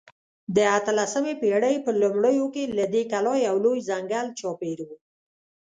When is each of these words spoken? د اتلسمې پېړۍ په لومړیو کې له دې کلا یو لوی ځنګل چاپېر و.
د 0.55 0.57
اتلسمې 0.77 1.33
پېړۍ 1.41 1.75
په 1.85 1.91
لومړیو 2.01 2.45
کې 2.53 2.63
له 2.77 2.85
دې 2.93 3.03
کلا 3.11 3.33
یو 3.47 3.55
لوی 3.65 3.79
ځنګل 3.89 4.27
چاپېر 4.39 4.79
و. 4.87 4.89